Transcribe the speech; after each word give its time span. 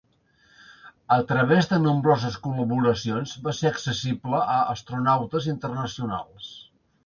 A 1.15 1.17
través 1.31 1.69
de 1.73 1.79
nombroses 1.83 2.39
col·laboracions, 2.47 3.35
va 3.45 3.55
ser 3.61 3.69
accessible 3.73 4.43
a 4.57 4.59
astronautes 4.77 5.49
internacionals. 5.57 6.53